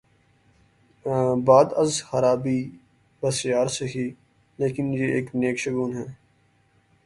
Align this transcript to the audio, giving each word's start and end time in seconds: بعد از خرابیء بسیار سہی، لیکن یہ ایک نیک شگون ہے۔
بعد 1.45 1.73
از 1.73 2.03
خرابیء 2.03 2.69
بسیار 3.21 3.67
سہی، 3.67 4.07
لیکن 4.59 4.93
یہ 4.93 5.13
ایک 5.15 5.29
نیک 5.33 5.59
شگون 5.59 5.93
ہے۔ 5.97 6.05